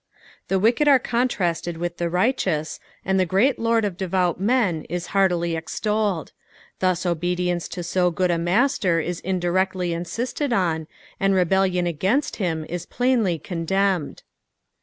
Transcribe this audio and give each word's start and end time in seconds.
'The 0.47 0.57
inicked 0.59 0.87
are 0.87 0.97
(xmlrasled 0.99 1.77
mith 1.77 1.97
the 1.97 2.09
righteous, 2.09 2.79
and 3.05 3.19
the 3.19 3.25
great 3.27 3.59
Lord 3.59 3.83
t^ 3.83 3.95
deoovt 3.95 4.39
men 4.39 4.83
is 4.85 5.09
heartH]/ 5.09 5.55
extolled; 5.55 6.31
thtia 6.81 7.05
obedience 7.05 7.67
to 7.67 7.83
so 7.83 8.09
good 8.09 8.31
a 8.31 8.37
MuUr 8.37 9.05
it 9.07 9.21
incKrectfy 9.23 9.91
intitltd 9.95 10.57
on, 10.57 10.87
and 11.19 11.35
rebellion 11.35 11.85
agaimi 11.85 12.41
Aim 12.41 12.61
u 12.67 12.77
ploliiiy 12.79 13.43
condemned. 13.43 14.23